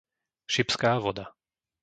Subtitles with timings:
[0.53, 1.25] Šibská voda